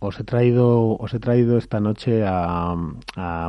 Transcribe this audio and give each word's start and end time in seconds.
os 0.00 0.20
he 0.20 0.24
traído, 0.24 0.96
os 0.96 1.12
he 1.12 1.18
traído 1.18 1.58
esta 1.58 1.80
noche 1.80 2.22
a, 2.24 2.74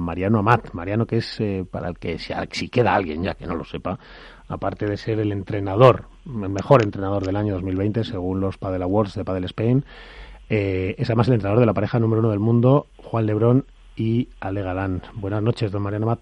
Mariano 0.01 0.40
Amat. 0.40 0.73
Mariano, 0.73 1.06
que 1.06 1.18
es, 1.18 1.40
eh, 1.40 1.64
para 1.69 1.90
el 1.90 1.99
que 1.99 2.18
si 2.18 2.69
queda 2.69 2.95
alguien 2.95 3.23
ya 3.23 3.35
que 3.35 3.45
no 3.45 3.56
lo 3.56 3.64
sepa, 3.64 3.99
aparte 4.47 4.88
de 4.88 4.97
ser 4.97 5.20
el 5.20 5.31
entrenador, 5.31 6.05
el 6.25 6.49
mejor 6.49 6.81
entrenador 6.81 7.23
del 7.23 7.35
año 7.35 7.54
2020, 7.54 8.04
según 8.04 8.39
los 8.39 8.57
Padel 8.57 8.81
Awards 8.81 9.13
de 9.13 9.23
Padel 9.23 9.43
Spain, 9.43 9.85
eh, 10.49 10.96
es 10.97 11.07
además 11.09 11.27
el 11.27 11.35
entrenador 11.35 11.59
de 11.59 11.67
la 11.67 11.73
pareja 11.73 11.99
número 11.99 12.21
uno 12.21 12.31
del 12.31 12.39
mundo, 12.39 12.88
Juan 12.97 13.27
Lebrón 13.27 13.66
y 13.95 14.29
Ale 14.39 14.63
Galán. 14.63 15.04
Buenas 15.13 15.43
noches, 15.43 15.71
don 15.71 15.84
Mariano 15.84 16.07
Amat. 16.07 16.20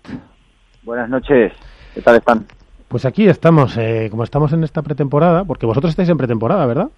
Buenas 0.84 1.10
noches, 1.10 1.54
¿qué 1.94 2.02
tal 2.02 2.18
están? 2.18 2.46
Pues 2.90 3.06
aquí 3.06 3.30
estamos, 3.30 3.78
eh, 3.78 4.08
como 4.12 4.26
estamos 4.26 4.52
en 4.52 4.66
esta 4.66 4.82
pretemporada, 4.82 5.46
porque 5.46 5.66
vosotros 5.66 5.92
estáis 5.92 6.10
en 6.10 6.18
pretemporada, 6.18 6.66
¿verdad? 6.66 6.90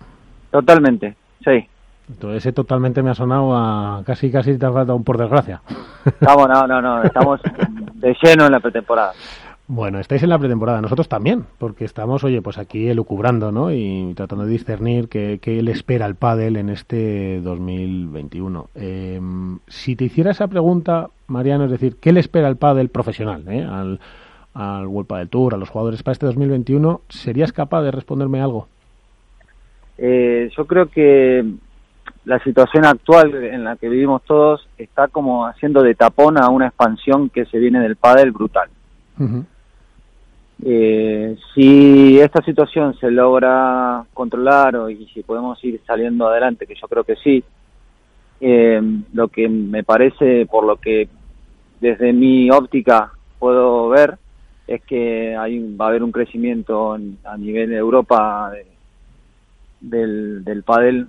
Totalmente, 0.49 1.15
sí. 1.45 1.67
Entonces 2.09 2.37
ese 2.39 2.53
totalmente 2.53 3.03
me 3.03 3.11
ha 3.11 3.15
sonado 3.15 3.55
a 3.55 4.01
casi 4.05 4.31
casi 4.31 4.57
te 4.57 4.65
ha 4.65 4.71
faltado 4.71 4.95
un 4.95 5.03
por 5.03 5.17
desgracia. 5.17 5.61
Vamos, 6.21 6.49
no, 6.49 6.67
no, 6.67 6.81
no, 6.81 7.03
estamos 7.03 7.39
de 7.95 8.17
lleno 8.21 8.47
en 8.47 8.51
la 8.51 8.59
pretemporada. 8.59 9.13
Bueno, 9.71 9.99
estáis 9.99 10.23
en 10.23 10.29
la 10.29 10.39
pretemporada, 10.39 10.81
nosotros 10.81 11.07
también, 11.07 11.45
porque 11.59 11.85
estamos, 11.85 12.23
oye, 12.23 12.41
pues 12.41 12.57
aquí 12.57 12.89
elucubrando, 12.89 13.51
¿no? 13.51 13.71
Y 13.71 14.15
tratando 14.15 14.45
de 14.45 14.51
discernir 14.51 15.09
qué, 15.09 15.37
qué 15.39 15.61
le 15.61 15.71
espera 15.71 16.07
al 16.07 16.15
pádel 16.15 16.57
en 16.57 16.69
este 16.69 17.39
2021. 17.41 18.69
Em, 18.73 19.59
si 19.67 19.95
te 19.95 20.05
hiciera 20.05 20.31
esa 20.31 20.47
pregunta, 20.47 21.11
Mariano, 21.27 21.65
es 21.65 21.71
decir, 21.71 21.97
¿qué 22.01 22.11
le 22.11 22.19
espera 22.19 22.47
al 22.47 22.55
pádel 22.55 22.89
profesional, 22.89 23.43
eh? 23.47 23.63
al, 23.63 23.99
al 24.55 24.87
World 24.87 25.07
Padel 25.07 25.29
Tour, 25.29 25.53
a 25.53 25.57
los 25.57 25.69
jugadores 25.69 26.01
para 26.01 26.13
este 26.13 26.25
2021? 26.25 27.01
¿Serías 27.07 27.53
capaz 27.53 27.83
de 27.83 27.91
responderme 27.91 28.41
algo? 28.41 28.67
Eh, 29.99 30.49
yo 30.57 30.65
creo 30.65 30.87
que 30.87 31.45
la 32.25 32.39
situación 32.43 32.85
actual 32.85 33.33
en 33.43 33.63
la 33.63 33.75
que 33.75 33.89
vivimos 33.89 34.23
todos 34.23 34.67
está 34.77 35.07
como 35.07 35.45
haciendo 35.45 35.81
de 35.81 35.95
tapón 35.95 36.37
a 36.37 36.49
una 36.49 36.67
expansión 36.67 37.29
que 37.29 37.45
se 37.45 37.57
viene 37.57 37.79
del 37.79 37.95
pádel 37.95 38.31
brutal. 38.31 38.69
eh, 40.63 41.37
si 41.53 42.19
esta 42.19 42.41
situación 42.43 42.93
se 42.99 43.09
logra 43.09 44.03
controlar 44.13 44.75
o, 44.75 44.89
y 44.89 45.07
si 45.07 45.23
podemos 45.23 45.63
ir 45.63 45.79
saliendo 45.87 46.27
adelante, 46.27 46.67
que 46.67 46.75
yo 46.75 46.87
creo 46.87 47.03
que 47.03 47.15
sí, 47.15 47.43
eh, 48.41 48.81
lo 49.13 49.27
que 49.29 49.47
me 49.47 49.83
parece, 49.83 50.45
por 50.45 50.65
lo 50.65 50.75
que 50.77 51.07
desde 51.79 52.11
mi 52.11 52.51
óptica 52.51 53.11
puedo 53.37 53.89
ver, 53.89 54.17
es 54.67 54.83
que 54.83 55.35
hay, 55.35 55.75
va 55.75 55.85
a 55.85 55.87
haber 55.89 56.03
un 56.03 56.11
crecimiento 56.11 56.93
a 56.93 57.37
nivel 57.37 57.69
de 57.69 57.77
Europa 57.77 58.51
del, 59.79 60.43
del 60.43 60.63
pádel 60.63 61.07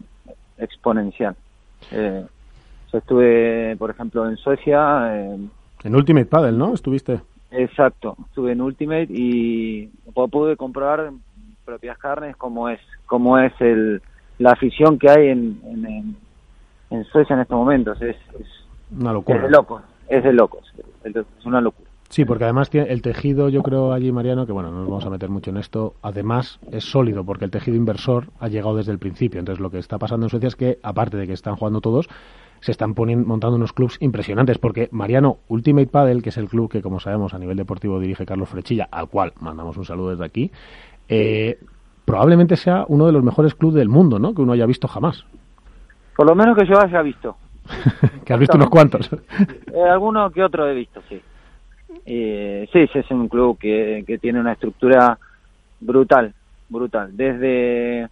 exponencial. 0.61 1.35
Eh, 1.91 2.25
yo 2.93 2.99
estuve, 2.99 3.77
por 3.77 3.91
ejemplo, 3.91 4.29
en 4.29 4.37
Suecia. 4.37 5.25
en 5.83 5.95
Ultimate 5.95 6.27
Paddle, 6.27 6.53
¿no? 6.53 6.75
¿Estuviste? 6.75 7.21
Exacto, 7.51 8.17
estuve 8.27 8.53
en 8.53 8.61
Ultimate 8.61 9.09
y 9.11 9.87
pude 10.31 10.57
comprobar 10.57 11.11
propias 11.65 11.99
carnes 11.99 12.37
cómo 12.37 12.69
es, 12.69 12.81
cómo 13.07 13.39
es 13.39 13.53
el, 13.61 14.01
la 14.39 14.53
afición 14.53 14.99
que 14.99 15.11
hay 15.11 15.29
en, 15.29 15.61
en, 15.65 16.17
en 16.91 17.05
Suecia 17.07 17.35
en 17.35 17.41
estos 17.41 17.57
momentos. 17.57 18.01
Es, 18.03 18.17
es 18.39 18.47
una 18.97 19.13
locura. 19.13 19.39
Es 19.39 19.43
de 19.43 19.51
locos, 19.51 19.83
es 20.09 20.25
de 20.25 20.33
locos, 20.33 20.73
es 21.05 21.47
una 21.47 21.61
locura. 21.61 21.90
Sí, 22.11 22.25
porque 22.25 22.43
además 22.43 22.71
tiene 22.71 22.89
el 22.89 23.03
tejido, 23.03 23.49
yo 23.51 23.63
creo 23.63 23.93
allí, 23.93 24.11
Mariano, 24.11 24.45
que 24.45 24.51
bueno, 24.51 24.73
no 24.73 24.81
nos 24.81 24.89
vamos 24.89 25.07
a 25.07 25.11
meter 25.11 25.31
mucho 25.31 25.51
en 25.51 25.59
esto, 25.59 25.95
además 26.03 26.59
es 26.73 26.83
sólido 26.83 27.25
porque 27.25 27.45
el 27.45 27.53
tejido 27.53 27.77
inversor 27.77 28.27
ha 28.41 28.49
llegado 28.49 28.77
desde 28.77 28.91
el 28.91 28.99
principio. 28.99 29.39
Entonces 29.39 29.61
lo 29.61 29.71
que 29.71 29.79
está 29.79 29.97
pasando 29.97 30.27
en 30.27 30.31
Suecia 30.31 30.49
es 30.49 30.57
que, 30.57 30.81
aparte 30.83 31.17
de 31.17 31.29
que 31.29 31.35
están 31.35 31.55
jugando 31.55 31.81
todos, 31.81 32.09
se 32.59 32.73
están 32.73 32.95
poniendo, 32.95 33.29
montando 33.29 33.55
unos 33.55 33.73
clubs 33.73 33.97
impresionantes, 34.01 34.59
porque 34.59 34.89
Mariano, 34.91 35.39
Ultimate 35.47 35.87
Paddle, 35.87 36.21
que 36.21 36.31
es 36.31 36.37
el 36.37 36.49
club 36.49 36.69
que, 36.69 36.83
como 36.83 36.99
sabemos, 36.99 37.33
a 37.33 37.39
nivel 37.39 37.57
deportivo 37.57 38.01
dirige 38.01 38.27
Carlos 38.27 38.49
Frechilla, 38.49 38.89
al 38.91 39.09
cual 39.09 39.33
mandamos 39.39 39.77
un 39.77 39.85
saludo 39.85 40.11
desde 40.11 40.25
aquí, 40.25 40.51
eh, 41.09 41.61
probablemente 42.05 42.57
sea 42.57 42.87
uno 42.89 43.07
de 43.07 43.13
los 43.13 43.23
mejores 43.23 43.55
clubes 43.55 43.77
del 43.77 43.89
mundo, 43.89 44.19
¿no? 44.19 44.35
Que 44.35 44.43
uno 44.43 44.53
haya 44.55 44.67
visto 44.67 44.89
jamás. 44.89 45.25
Por 46.17 46.27
lo 46.27 46.35
menos 46.35 46.59
que 46.59 46.67
yo 46.67 46.77
haya 46.81 47.03
visto. 47.03 47.37
que 48.25 48.33
has 48.33 48.41
visto 48.41 48.57
unos 48.57 48.69
cuantos. 48.69 49.09
Eh, 49.73 49.89
alguno 49.89 50.29
que 50.33 50.43
otro 50.43 50.67
he 50.69 50.75
visto, 50.75 51.01
sí. 51.09 51.23
Eh, 52.07 52.69
sí, 52.73 52.89
es 52.93 53.11
un 53.11 53.29
club 53.29 53.59
que, 53.59 54.19
tiene 54.21 54.41
una 54.41 54.53
estructura 54.53 55.19
brutal, 55.81 56.35
brutal. 56.69 57.17
Desde, 57.17 58.09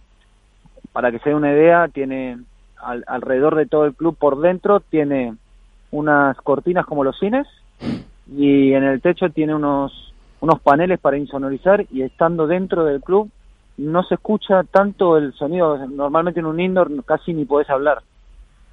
para 0.91 1.11
que 1.11 1.19
se 1.19 1.29
dé 1.29 1.35
una 1.35 1.51
idea, 1.51 1.87
tiene 1.87 2.39
alrededor 2.77 3.55
de 3.55 3.65
todo 3.65 3.85
el 3.85 3.93
club 3.93 4.15
por 4.17 4.39
dentro, 4.39 4.79
tiene 4.79 5.35
unas 5.91 6.37
cortinas 6.37 6.85
como 6.85 7.03
los 7.03 7.17
cines 7.19 7.47
y 8.31 8.73
en 8.73 8.83
el 8.83 9.01
techo 9.01 9.29
tiene 9.29 9.53
unos, 9.55 10.13
unos 10.39 10.61
paneles 10.61 10.99
para 10.99 11.17
insonorizar 11.17 11.85
y 11.91 12.03
estando 12.03 12.47
dentro 12.47 12.85
del 12.85 13.01
club 13.01 13.29
no 13.79 14.03
se 14.03 14.15
escucha 14.15 14.63
tanto 14.63 15.17
el 15.17 15.33
sonido. 15.33 15.77
Normalmente 15.87 16.41
en 16.41 16.45
un 16.45 16.59
indoor 16.59 16.91
casi 17.05 17.33
ni 17.33 17.45
puedes 17.45 17.69
hablar 17.69 18.01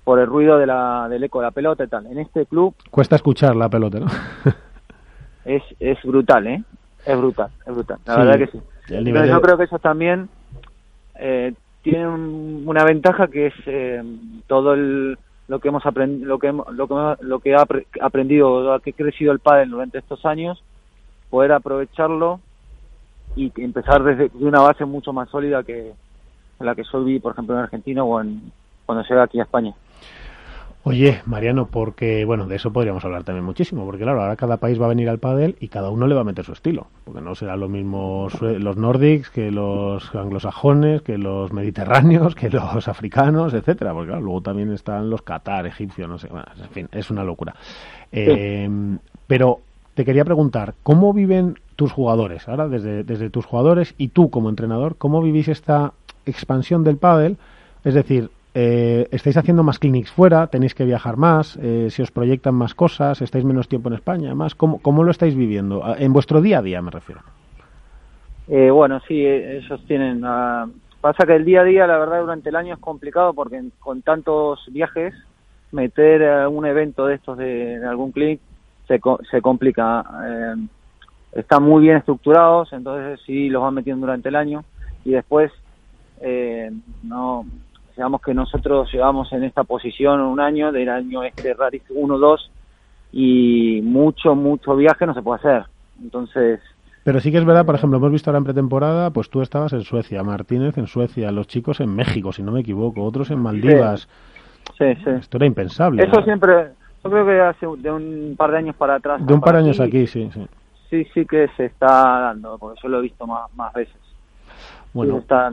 por 0.05 0.19
el 0.19 0.27
ruido 0.27 0.59
de 0.59 0.67
la, 0.67 1.09
del 1.09 1.25
eco 1.25 1.41
de 1.41 1.47
la 1.47 1.51
pelota 1.53 1.85
y 1.85 1.89
tal. 1.89 2.07
En 2.07 2.19
este 2.19 2.47
club... 2.47 2.75
Cuesta 2.91 3.17
escuchar 3.17 3.57
la 3.57 3.69
pelota, 3.69 4.01
¿no? 4.01 4.07
es, 5.47 5.63
es 5.81 6.03
brutal, 6.03 6.47
¿eh? 6.47 6.63
Es 7.07 7.17
brutal, 7.17 7.51
es 7.65 7.75
brutal. 7.75 7.99
La 8.05 8.17
verdad 8.19 8.39
que 8.39 8.47
sí. 8.49 8.61
yo 8.89 9.41
creo 9.41 9.57
que 9.57 9.65
eso 9.65 9.79
también 9.79 10.29
eh, 11.19 11.55
tiene 11.83 12.09
una 12.09 12.85
ventaja 12.85 13.29
que 13.29 13.47
es 13.47 13.55
eh, 13.67 14.03
todo 14.49 14.75
el, 14.75 15.17
lo 15.49 15.61
que 15.61 15.69
hemos 15.69 15.87
aprendido, 15.87 16.27
lo 16.27 16.39
que, 16.39 16.53
lo 16.53 16.89
que, 16.89 17.25
lo 17.25 17.39
que 17.39 17.55
ha 17.55 17.65
aprendido, 18.01 18.61
lo 18.61 18.81
que 18.81 18.91
ha 18.91 18.93
crecido 18.93 19.33
el 19.33 19.39
pádel 19.39 19.71
durante 19.71 19.99
estos 19.99 20.27
años, 20.27 20.63
poder 21.31 21.53
aprovecharlo 21.53 22.41
y 23.37 23.53
empezar 23.57 24.03
desde 24.03 24.31
una 24.35 24.61
base 24.61 24.85
mucho 24.85 25.13
más 25.13 25.29
sólida 25.29 25.63
que 25.63 25.93
la 26.59 26.75
que 26.75 26.85
yo 26.91 27.05
vi, 27.05 27.21
por 27.21 27.33
ejemplo, 27.33 27.55
en 27.55 27.63
Argentina 27.63 28.03
o 28.03 28.21
en, 28.21 28.51
cuando 28.85 29.05
llegué 29.05 29.21
aquí 29.21 29.39
a 29.39 29.45
España. 29.45 29.75
Oye, 30.89 31.21
Mariano, 31.27 31.67
porque, 31.67 32.25
bueno, 32.25 32.47
de 32.47 32.55
eso 32.55 32.73
podríamos 32.73 33.05
hablar 33.05 33.25
también 33.25 33.45
muchísimo, 33.45 33.85
porque 33.85 34.05
claro, 34.05 34.23
ahora 34.23 34.37
cada 34.37 34.59
país 34.59 34.81
va 34.81 34.85
a 34.85 34.91
venir 34.91 35.09
al 35.09 35.19
pádel 35.19 35.57
y 35.59 35.67
cada 35.67 35.91
uno 35.91 36.07
le 36.07 36.15
va 36.15 36.21
a 36.21 36.25
meter 36.25 36.45
su 36.45 36.53
estilo, 36.53 36.87
porque 37.03 37.21
no 37.21 37.35
serán 37.35 37.59
los 37.59 37.69
mismos 37.69 38.41
los 38.41 38.77
nórdicos 38.77 39.31
que 39.31 39.51
los 39.51 40.15
anglosajones, 40.15 41.03
que 41.03 41.19
los 41.19 41.53
mediterráneos, 41.53 42.37
que 42.37 42.51
los 42.51 42.87
africanos, 42.87 43.53
etcétera, 43.53 43.93
porque 43.95 44.11
claro, 44.11 44.23
luego 44.23 44.43
también 44.43 44.73
están 44.73 45.11
los 45.11 45.23
catar, 45.23 45.67
egipcios, 45.67 46.09
no 46.09 46.19
sé, 46.19 46.29
en 46.29 46.71
fin, 46.71 46.89
es 46.93 47.11
una 47.11 47.25
locura. 47.25 47.57
Eh, 48.13 48.71
pero 49.27 49.63
te 49.95 50.05
quería 50.05 50.25
preguntar, 50.25 50.75
¿cómo 50.85 51.13
viven 51.13 51.59
tus 51.75 51.91
jugadores? 51.91 52.49
Ahora, 52.49 52.69
desde, 52.69 53.03
desde 53.03 53.29
tus 53.29 53.45
jugadores 53.45 53.97
y 53.99 54.11
tú 54.11 54.31
como 54.31 54.51
entrenador, 54.51 54.95
¿cómo 54.99 55.21
vivís 55.21 55.49
esta 55.49 55.95
expansión 56.27 56.85
del 56.85 56.97
pádel? 56.97 57.39
Es 57.83 57.95
decir, 57.95 58.31
eh, 58.59 59.07
¿Estáis 59.11 59.37
haciendo 59.37 59.63
más 59.63 59.79
clinics 59.79 60.11
fuera? 60.11 60.47
¿Tenéis 60.47 60.75
que 60.75 60.87
viajar 60.87 61.19
más? 61.19 61.59
Eh, 61.61 61.89
¿Se 61.91 62.03
os 62.03 62.11
proyectan 62.11 62.55
más 62.55 62.75
cosas? 62.75 63.21
¿Estáis 63.21 63.45
menos 63.45 63.69
tiempo 63.69 63.91
en 63.91 63.97
España? 63.97 64.35
Más, 64.35 64.55
¿Cómo, 64.55 64.81
¿Cómo 64.81 65.05
lo 65.05 65.11
estáis 65.11 65.37
viviendo? 65.37 65.85
Ah, 65.85 65.97
En 65.99 66.15
vuestro 66.15 66.41
día 66.41 66.61
a 66.61 66.63
día 66.63 66.81
me 66.81 66.91
refiero. 66.91 67.21
Eh, 68.49 68.71
bueno, 68.71 68.99
sí, 69.07 69.21
eh, 69.21 69.59
ellos 69.59 69.85
tienen... 69.87 70.25
Uh, 70.25 70.73
pasa 71.03 71.27
que 71.27 71.37
el 71.37 71.45
día 71.45 71.61
a 71.61 71.65
día, 71.65 71.87
la 71.87 71.99
verdad, 71.99 72.23
durante 72.23 72.49
el 72.49 72.57
año 72.57 72.73
es 72.73 72.81
complicado 72.81 73.35
porque 73.35 73.63
con 73.79 74.01
tantos 74.01 74.65
viajes, 74.73 75.13
meter 75.71 76.49
un 76.49 76.65
evento 76.65 77.05
de 77.05 77.17
estos 77.17 77.37
de, 77.37 77.85
algún 77.87 78.11
clinic 78.11 78.41
se, 78.89 78.99
se 79.31 79.43
complica. 79.43 80.03
están 81.33 81.63
muy 81.63 81.83
bien 81.83 81.99
estructurados, 81.99 82.73
entonces 82.73 83.21
sí 83.27 83.51
los 83.51 83.63
van 83.63 83.75
metiendo 83.75 84.07
durante 84.07 84.31
el 84.31 84.37
año 84.37 84.65
y 85.05 85.11
después 85.11 85.53
no 87.03 87.45
digamos 87.97 88.21
que 88.21 88.35
nosotros 88.35 88.93
llevamos 88.93 89.33
en 89.33 89.45
esta 89.45 89.65
posición 89.65 90.21
un 90.21 90.39
año, 90.39 90.71
del 90.71 90.89
año 90.89 91.23
este 91.23 91.55
Raris 91.55 91.83
1-2, 91.89 92.51
y 93.13 93.81
mucho, 93.83 94.35
mucho 94.35 94.77
viaje 94.77 95.07
no 95.07 95.15
se 95.15 95.23
puede 95.23 95.41
hacer. 95.41 95.65
Entonces... 96.03 96.61
Pero 97.05 97.21
sí 97.21 97.31
que 97.31 97.39
es 97.39 97.45
verdad, 97.45 97.65
por 97.65 97.77
ejemplo, 97.77 97.99
hemos 97.99 98.11
visto 98.11 98.31
ahora 98.31 98.39
en 98.39 98.45
pretemporada, 98.45 99.11
pues 99.11 99.31
tú 99.31 99.41
estabas 99.41 99.73
en 99.73 99.83
Suecia, 99.83 100.23
Martínez 100.23 100.77
en 100.77 100.89
Suecia, 100.89 101.31
los 101.31 101.47
chicos 101.47 101.81
en 101.81 101.95
México, 101.95 102.33
si 102.33 102.43
no 102.43 102.53
me 102.53 102.61
equivoco, 102.61 103.03
otros 103.05 103.31
en 103.31 103.39
Maldivas. 103.39 104.09
Sí, 104.77 104.95
sí. 104.97 105.11
Esto 105.11 105.37
era 105.39 105.47
impensable. 105.47 106.03
Eso 106.03 106.23
siempre, 106.23 106.71
yo 107.03 107.11
creo 107.11 107.25
que 107.25 107.41
hace 107.41 107.67
de 107.79 107.93
un 107.93 108.35
par 108.37 108.51
de 108.51 108.59
años 108.59 108.77
para 108.77 108.97
atrás. 108.97 109.25
De 109.25 109.33
un 109.33 109.41
par 109.41 109.55
de 109.55 109.61
años 109.61 109.81
aquí, 109.81 110.07
sí, 110.07 110.29
sí. 110.35 110.47
Sí, 110.91 111.05
sí 111.15 111.25
que 111.25 111.49
se 111.57 111.67
está 111.67 111.87
dando, 111.87 112.59
porque 112.59 112.81
yo 112.83 112.89
lo 112.89 112.99
he 112.99 113.03
visto 113.03 113.27
más, 113.27 113.55
más 113.55 113.73
veces. 113.73 113.97
Bueno. 114.93 115.19
está, 115.19 115.53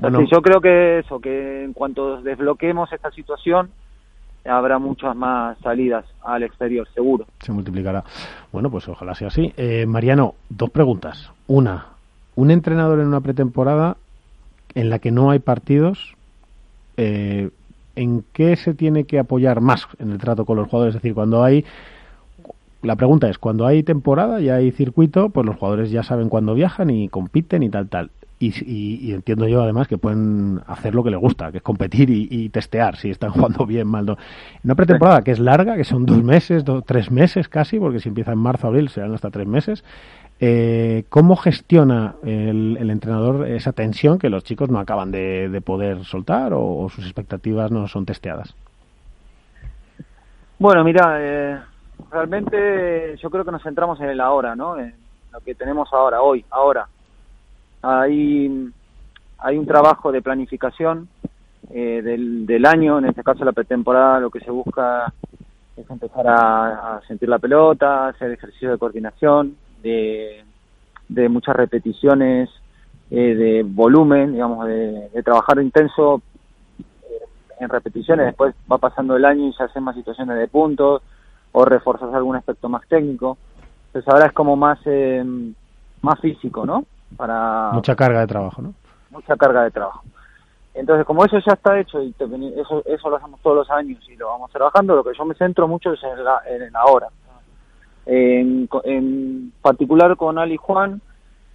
bueno. 0.00 0.22
yo 0.30 0.42
creo 0.42 0.60
que 0.60 1.00
eso, 1.00 1.20
que 1.20 1.64
en 1.64 1.72
cuanto 1.72 2.22
desbloquemos 2.22 2.92
esta 2.92 3.10
situación, 3.10 3.70
habrá 4.44 4.78
muchas 4.78 5.14
más 5.16 5.58
salidas 5.58 6.04
al 6.22 6.42
exterior, 6.42 6.86
seguro. 6.94 7.26
Se 7.40 7.52
multiplicará. 7.52 8.04
Bueno, 8.52 8.70
pues 8.70 8.88
ojalá 8.88 9.14
sea 9.14 9.28
así. 9.28 9.52
Eh, 9.56 9.86
Mariano, 9.86 10.34
dos 10.48 10.70
preguntas. 10.70 11.32
Una, 11.46 11.86
un 12.34 12.50
entrenador 12.50 13.00
en 13.00 13.08
una 13.08 13.20
pretemporada 13.20 13.96
en 14.74 14.90
la 14.90 14.98
que 14.98 15.10
no 15.10 15.30
hay 15.30 15.38
partidos, 15.38 16.14
eh, 16.96 17.50
¿en 17.94 18.24
qué 18.32 18.56
se 18.56 18.74
tiene 18.74 19.04
que 19.04 19.18
apoyar 19.18 19.60
más 19.60 19.86
en 19.98 20.12
el 20.12 20.18
trato 20.18 20.44
con 20.44 20.56
los 20.56 20.68
jugadores? 20.68 20.94
Es 20.94 21.02
decir, 21.02 21.14
cuando 21.14 21.42
hay 21.42 21.64
la 22.82 22.96
pregunta 22.96 23.28
es, 23.28 23.38
cuando 23.38 23.66
hay 23.66 23.82
temporada 23.82 24.40
y 24.40 24.48
hay 24.48 24.70
circuito, 24.70 25.30
pues 25.30 25.46
los 25.46 25.56
jugadores 25.56 25.90
ya 25.90 26.02
saben 26.02 26.28
cuándo 26.28 26.54
viajan 26.54 26.90
y 26.90 27.08
compiten 27.08 27.62
y 27.62 27.68
tal, 27.68 27.88
tal. 27.88 28.10
Y, 28.38 29.12
entiendo 29.14 29.48
yo 29.48 29.62
además 29.62 29.88
que 29.88 29.96
pueden 29.96 30.60
hacer 30.66 30.94
lo 30.94 31.02
que 31.02 31.10
les 31.10 31.18
gusta, 31.18 31.50
que 31.50 31.58
es 31.58 31.62
competir 31.62 32.10
y, 32.10 32.48
testear 32.50 32.96
si 32.96 33.08
están 33.10 33.30
jugando 33.32 33.64
bien, 33.64 33.88
mal. 33.88 34.04
No. 34.04 34.18
Una 34.62 34.74
pretemporada 34.74 35.22
que 35.22 35.30
es 35.30 35.38
larga, 35.38 35.76
que 35.76 35.84
son 35.84 36.04
dos 36.04 36.22
meses, 36.22 36.62
tres 36.84 37.10
meses 37.10 37.48
casi, 37.48 37.78
porque 37.78 37.98
si 37.98 38.10
empieza 38.10 38.32
en 38.32 38.38
marzo, 38.38 38.66
abril, 38.66 38.90
serán 38.90 39.14
hasta 39.14 39.30
tres 39.30 39.46
meses. 39.46 39.84
Eh, 40.38 41.04
¿Cómo 41.08 41.34
gestiona 41.36 42.16
el, 42.22 42.90
entrenador 42.90 43.48
esa 43.48 43.72
tensión 43.72 44.18
que 44.18 44.28
los 44.28 44.44
chicos 44.44 44.68
no 44.68 44.78
acaban 44.78 45.10
de, 45.10 45.62
poder 45.64 46.04
soltar 46.04 46.52
o, 46.54 46.88
sus 46.90 47.04
expectativas 47.04 47.70
no 47.70 47.88
son 47.88 48.04
testeadas? 48.04 48.54
Bueno, 50.58 50.84
mira, 50.84 51.18
eh, 51.20 51.58
realmente 52.10 53.16
yo 53.16 53.30
creo 53.30 53.44
que 53.44 53.52
nos 53.52 53.62
centramos 53.62 54.00
en 54.00 54.10
el 54.10 54.20
ahora, 54.20 54.54
¿no? 54.54 54.78
En 54.78 54.94
lo 55.32 55.40
que 55.40 55.54
tenemos 55.54 55.92
ahora, 55.92 56.22
hoy, 56.22 56.44
ahora. 56.50 56.88
Hay, 57.82 58.72
hay 59.38 59.58
un 59.58 59.66
trabajo 59.66 60.10
de 60.10 60.22
planificación 60.22 61.08
eh, 61.70 62.00
del, 62.02 62.46
del 62.46 62.64
año, 62.66 62.98
en 62.98 63.06
este 63.06 63.22
caso 63.22 63.44
la 63.44 63.52
pretemporada, 63.52 64.20
lo 64.20 64.30
que 64.30 64.40
se 64.40 64.50
busca 64.50 65.12
es 65.76 65.90
empezar 65.90 66.26
a, 66.26 67.00
sentir 67.06 67.28
la 67.28 67.38
pelota, 67.38 68.08
hacer 68.08 68.30
ejercicio 68.32 68.70
de 68.70 68.78
coordinación, 68.78 69.56
de, 69.82 70.44
de 71.08 71.28
muchas 71.28 71.54
repeticiones, 71.54 72.48
eh, 73.10 73.34
de 73.34 73.62
volumen, 73.62 74.32
digamos, 74.32 74.66
de, 74.66 75.10
de 75.10 75.22
trabajar 75.22 75.60
intenso 75.60 76.22
eh, 76.78 76.84
en 77.60 77.68
repeticiones, 77.68 78.26
después 78.26 78.54
va 78.70 78.78
pasando 78.78 79.16
el 79.16 79.24
año 79.24 79.48
y 79.48 79.52
se 79.52 79.64
hacen 79.64 79.84
más 79.84 79.96
situaciones 79.96 80.38
de 80.38 80.48
puntos, 80.48 81.02
o 81.58 81.64
reforzas 81.64 82.12
algún 82.12 82.36
aspecto 82.36 82.68
más 82.68 82.86
técnico. 82.86 83.38
Entonces 83.86 84.12
ahora 84.12 84.26
es 84.26 84.32
como 84.32 84.56
más, 84.56 84.78
eh, 84.84 85.24
más 86.02 86.20
físico, 86.20 86.66
¿no? 86.66 86.84
Para 87.16 87.70
Mucha 87.72 87.96
carga 87.96 88.20
de 88.20 88.26
trabajo, 88.26 88.60
¿no? 88.60 88.74
Mucha 89.10 89.36
carga 89.36 89.64
de 89.64 89.70
trabajo. 89.70 90.02
Entonces, 90.74 91.06
como 91.06 91.24
eso 91.24 91.38
ya 91.38 91.54
está 91.54 91.80
hecho 91.80 92.02
y 92.02 92.14
eso, 92.60 92.82
eso 92.84 93.08
lo 93.08 93.16
hacemos 93.16 93.40
todos 93.40 93.56
los 93.56 93.70
años 93.70 94.06
y 94.06 94.16
lo 94.16 94.28
vamos 94.28 94.50
trabajando, 94.50 94.96
lo 94.96 95.02
que 95.02 95.16
yo 95.16 95.24
me 95.24 95.34
centro 95.34 95.66
mucho 95.66 95.94
es 95.94 96.04
en, 96.04 96.22
la, 96.22 96.42
en 96.46 96.76
ahora. 96.76 97.08
En, 98.04 98.68
en 98.84 99.50
particular 99.62 100.14
con 100.18 100.38
Ali 100.38 100.58
Juan, 100.58 101.00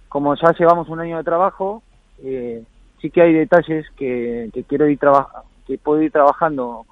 como 0.08 0.34
ya 0.34 0.52
llevamos 0.58 0.88
un 0.88 0.98
año 0.98 1.18
de 1.18 1.22
trabajo, 1.22 1.84
eh, 2.24 2.64
sí 3.00 3.08
que 3.10 3.22
hay 3.22 3.32
detalles 3.34 3.86
que, 3.96 4.50
que 4.52 4.64
quiero 4.64 4.88
ir 4.88 4.98
trabajando, 4.98 5.46
que 5.64 5.78
puedo 5.78 6.02
ir 6.02 6.10
trabajando 6.10 6.84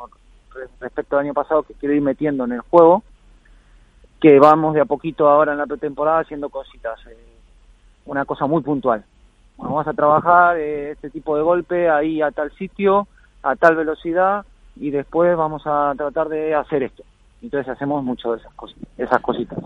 respecto 0.80 1.16
al 1.16 1.26
año 1.26 1.34
pasado 1.34 1.62
que 1.62 1.74
quiero 1.74 1.94
ir 1.94 2.02
metiendo 2.02 2.44
en 2.44 2.52
el 2.52 2.60
juego, 2.60 3.02
que 4.20 4.38
vamos 4.38 4.74
de 4.74 4.80
a 4.80 4.84
poquito 4.84 5.28
ahora 5.28 5.52
en 5.52 5.58
la 5.58 5.66
pretemporada 5.66 6.20
haciendo 6.20 6.48
cositas, 6.48 6.98
eh, 7.06 7.16
una 8.06 8.24
cosa 8.24 8.46
muy 8.46 8.62
puntual. 8.62 9.04
vamos 9.56 9.86
a 9.86 9.92
trabajar 9.92 10.58
eh, 10.58 10.92
este 10.92 11.10
tipo 11.10 11.36
de 11.36 11.42
golpe 11.42 11.88
ahí 11.88 12.20
a 12.22 12.30
tal 12.30 12.50
sitio, 12.52 13.06
a 13.42 13.56
tal 13.56 13.76
velocidad 13.76 14.44
y 14.76 14.90
después 14.90 15.36
vamos 15.36 15.62
a 15.66 15.94
tratar 15.96 16.28
de 16.28 16.54
hacer 16.54 16.82
esto. 16.82 17.02
Entonces 17.42 17.72
hacemos 17.72 18.04
mucho 18.04 18.32
de 18.32 18.38
esas, 18.38 18.52
cosas, 18.54 18.76
esas 18.98 19.20
cositas. 19.20 19.58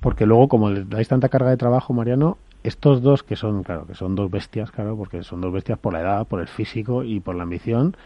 Porque 0.00 0.26
luego, 0.26 0.48
como 0.48 0.70
les 0.70 0.88
dais 0.88 1.08
tanta 1.08 1.28
carga 1.28 1.50
de 1.50 1.56
trabajo, 1.56 1.92
Mariano, 1.92 2.36
estos 2.64 3.02
dos 3.02 3.22
que 3.22 3.36
son, 3.36 3.62
claro, 3.62 3.86
que 3.86 3.94
son 3.94 4.16
dos 4.16 4.30
bestias, 4.30 4.70
claro, 4.70 4.96
porque 4.96 5.22
son 5.22 5.40
dos 5.40 5.52
bestias 5.52 5.78
por 5.78 5.92
la 5.92 6.00
edad, 6.00 6.26
por 6.26 6.40
el 6.40 6.48
físico 6.48 7.04
y 7.04 7.20
por 7.20 7.36
la 7.36 7.44
ambición, 7.44 7.96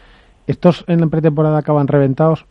¿Estos 0.49 0.83
en 0.87 0.99
la 0.99 1.05
pretemporada 1.05 1.59
acaban 1.59 1.87
reventados 1.87 2.47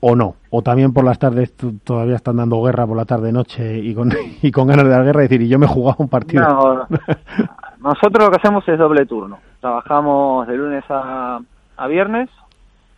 o 0.00 0.14
no? 0.14 0.34
¿O 0.50 0.60
también 0.60 0.92
por 0.92 1.02
las 1.02 1.18
tardes 1.18 1.54
todavía 1.82 2.16
están 2.16 2.36
dando 2.36 2.62
guerra 2.62 2.86
por 2.86 2.94
la 2.94 3.06
tarde-noche 3.06 3.78
y 3.78 3.94
con, 3.94 4.12
y 4.42 4.52
con 4.52 4.66
ganas 4.66 4.84
de 4.84 4.90
dar 4.90 5.02
guerra? 5.02 5.24
y 5.24 5.28
decir, 5.28 5.40
y 5.40 5.48
yo 5.48 5.58
me 5.58 5.64
he 5.64 5.68
jugado 5.68 5.96
un 6.00 6.10
partido. 6.10 6.46
No, 6.46 6.86
nosotros 7.80 8.26
lo 8.26 8.30
que 8.30 8.36
hacemos 8.36 8.68
es 8.68 8.78
doble 8.78 9.06
turno. 9.06 9.38
Trabajamos 9.62 10.46
de 10.46 10.58
lunes 10.58 10.84
a, 10.90 11.40
a 11.78 11.86
viernes, 11.86 12.28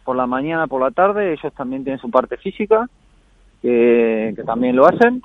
por 0.04 0.16
la 0.16 0.26
mañana, 0.26 0.66
por 0.66 0.82
la 0.82 0.90
tarde. 0.90 1.32
Ellos 1.32 1.52
también 1.54 1.84
tienen 1.84 2.00
su 2.00 2.10
parte 2.10 2.36
física, 2.36 2.88
que, 3.62 4.34
también 4.44 4.74
lo 4.74 4.84
hacen. 4.84 5.22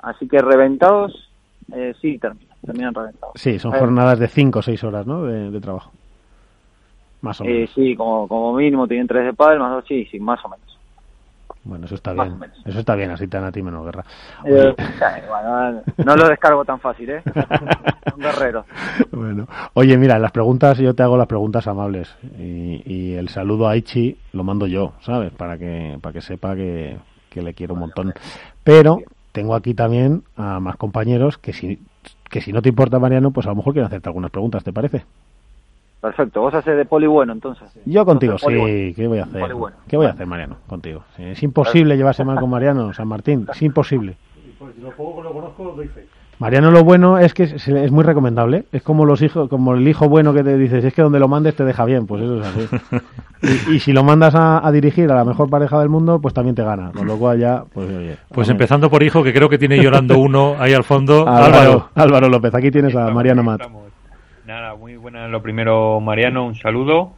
Así 0.00 0.28
que 0.28 0.38
reventados, 0.38 1.30
eh, 1.72 1.94
sí, 2.02 2.18
terminan, 2.18 2.56
terminan 2.62 2.94
reventados. 2.94 3.32
Sí, 3.36 3.58
son 3.58 3.72
jornadas 3.72 4.18
de 4.18 4.28
5 4.28 4.58
o 4.58 4.62
6 4.62 4.84
horas 4.84 5.06
¿no? 5.06 5.22
de 5.22 5.60
trabajo. 5.62 5.92
Más 7.22 7.40
o 7.40 7.44
eh, 7.44 7.68
sí, 7.74 7.94
como, 7.96 8.26
como 8.26 8.54
mínimo 8.54 8.88
tienen 8.88 9.06
tres 9.06 9.24
de 9.24 9.32
pádel, 9.34 9.58
más 9.58 9.82
o 9.82 9.86
sí, 9.86 10.06
sí, 10.10 10.18
más 10.18 10.44
o 10.44 10.48
menos. 10.48 10.70
Bueno, 11.62 11.84
eso 11.84 11.94
está 11.94 12.14
bien. 12.14 12.38
Eso 12.64 12.78
está 12.78 12.94
bien, 12.94 13.10
así 13.10 13.26
te 13.26 13.36
dan 13.36 13.46
a 13.46 13.52
ti 13.52 13.62
menos 13.62 13.84
guerra. 13.84 14.04
Eh, 14.46 14.74
no 15.98 16.16
lo 16.16 16.28
descargo 16.28 16.64
tan 16.64 16.80
fácil, 16.80 17.10
¿eh? 17.10 17.22
Un 18.16 18.22
guerrero. 18.22 18.64
Bueno, 19.12 19.46
oye, 19.74 19.98
mira, 19.98 20.18
las 20.18 20.32
preguntas, 20.32 20.78
yo 20.78 20.94
te 20.94 21.02
hago 21.02 21.18
las 21.18 21.26
preguntas 21.26 21.66
amables. 21.66 22.16
Y, 22.38 22.82
y, 22.86 23.14
el 23.14 23.28
saludo 23.28 23.68
a 23.68 23.76
Ichi 23.76 24.16
lo 24.32 24.42
mando 24.42 24.66
yo, 24.66 24.94
¿sabes? 25.00 25.32
Para 25.32 25.58
que, 25.58 25.98
para 26.00 26.14
que 26.14 26.22
sepa 26.22 26.54
que, 26.54 26.96
que 27.28 27.42
le 27.42 27.52
quiero 27.52 27.74
un 27.74 27.80
montón. 27.80 28.14
Pero 28.64 29.00
tengo 29.32 29.54
aquí 29.54 29.74
también 29.74 30.22
a 30.36 30.60
más 30.60 30.76
compañeros 30.76 31.36
que 31.36 31.52
si, 31.52 31.78
que 32.30 32.40
si 32.40 32.52
no 32.52 32.62
te 32.62 32.70
importa, 32.70 32.98
Mariano, 32.98 33.32
pues 33.32 33.46
a 33.46 33.50
lo 33.50 33.56
mejor 33.56 33.74
quieren 33.74 33.86
hacerte 33.86 34.08
algunas 34.08 34.30
preguntas, 34.30 34.64
¿te 34.64 34.72
parece? 34.72 35.04
Perfecto, 36.00 36.40
vos 36.40 36.54
haces 36.54 36.76
de 36.76 36.84
poli 36.86 37.06
bueno 37.06 37.32
entonces. 37.32 37.68
Yo 37.84 38.06
contigo, 38.06 38.38
sí, 38.38 38.94
¿qué 38.96 39.06
voy 39.06 39.18
a 39.18 39.24
hacer? 39.24 39.42
¿Qué 39.86 39.96
voy 39.96 40.06
a 40.06 40.10
hacer, 40.10 40.26
Mariano? 40.26 40.56
Contigo. 40.66 41.04
es 41.18 41.42
imposible 41.42 41.96
llevarse 41.96 42.24
mal 42.24 42.40
con 42.40 42.48
Mariano, 42.48 42.92
San 42.94 43.08
Martín, 43.08 43.46
es 43.50 43.60
imposible. 43.62 44.16
Mariano 46.40 46.70
lo 46.70 46.84
bueno 46.84 47.18
es 47.18 47.34
que 47.34 47.42
es, 47.42 47.92
muy 47.92 48.02
recomendable, 48.02 48.64
es 48.72 48.82
como 48.82 49.04
los 49.04 49.20
hijos, 49.20 49.50
como 49.50 49.74
el 49.74 49.86
hijo 49.86 50.08
bueno 50.08 50.32
que 50.32 50.42
te 50.42 50.56
dices, 50.56 50.82
es 50.82 50.94
que 50.94 51.02
donde 51.02 51.20
lo 51.20 51.28
mandes 51.28 51.54
te 51.54 51.64
deja 51.64 51.84
bien, 51.84 52.06
pues 52.06 52.22
eso 52.22 52.40
es 52.40 52.46
así. 52.46 52.68
y, 53.74 53.78
si 53.80 53.92
lo 53.92 54.02
mandas 54.02 54.34
a, 54.34 54.70
dirigir 54.72 55.12
a 55.12 55.16
la 55.16 55.24
mejor 55.26 55.50
pareja 55.50 55.78
del 55.80 55.90
mundo, 55.90 56.18
pues 56.18 56.32
también 56.32 56.54
te 56.54 56.64
gana, 56.64 56.92
con 56.92 57.06
lo 57.06 57.18
cual 57.18 57.38
ya, 57.38 57.64
pues 57.74 57.90
oye. 57.90 58.16
Pues 58.30 58.48
empezando 58.48 58.88
por 58.88 59.02
hijo, 59.02 59.22
que 59.22 59.34
creo 59.34 59.50
que 59.50 59.58
tiene 59.58 59.82
llorando 59.82 60.18
uno 60.18 60.56
ahí 60.58 60.72
al 60.72 60.84
fondo, 60.84 61.28
Álvaro. 61.28 61.90
Álvaro, 61.94 62.30
López, 62.30 62.54
aquí 62.54 62.70
tienes 62.70 62.96
a 62.96 63.10
Mariano 63.10 63.42
Mat. 63.42 63.60
Nada, 64.50 64.74
muy 64.74 64.96
buena 64.96 65.28
lo 65.28 65.42
primero, 65.42 66.00
Mariano, 66.00 66.44
un 66.44 66.56
saludo. 66.56 67.12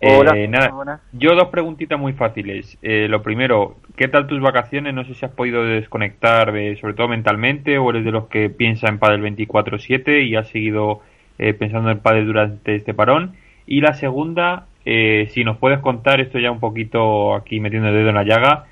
Hola, 0.00 0.38
eh, 0.38 0.48
nada, 0.48 1.02
Yo 1.12 1.34
dos 1.34 1.48
preguntitas 1.48 2.00
muy 2.00 2.14
fáciles. 2.14 2.78
Eh, 2.80 3.08
lo 3.10 3.22
primero, 3.22 3.76
¿qué 3.94 4.08
tal 4.08 4.26
tus 4.26 4.40
vacaciones? 4.40 4.94
No 4.94 5.04
sé 5.04 5.12
si 5.12 5.22
has 5.22 5.32
podido 5.32 5.66
desconectar, 5.66 6.46
sobre 6.80 6.94
todo 6.94 7.08
mentalmente, 7.08 7.76
o 7.76 7.90
eres 7.90 8.06
de 8.06 8.10
los 8.10 8.26
que 8.28 8.48
piensa 8.48 8.88
en 8.88 8.98
Padel 8.98 9.20
24/7 9.20 10.22
y 10.22 10.34
has 10.34 10.48
seguido 10.48 11.02
eh, 11.38 11.52
pensando 11.52 11.90
en 11.90 11.98
Padel 11.98 12.24
durante 12.24 12.74
este 12.74 12.94
parón. 12.94 13.34
Y 13.66 13.82
la 13.82 13.92
segunda, 13.92 14.64
si 14.82 15.44
nos 15.44 15.58
puedes 15.58 15.80
contar, 15.80 16.22
esto 16.22 16.38
ya 16.38 16.50
un 16.50 16.60
poquito 16.60 17.34
aquí 17.34 17.60
metiendo 17.60 17.88
el 17.88 17.96
dedo 17.96 18.08
en 18.08 18.14
la 18.14 18.24
llaga, 18.24 18.64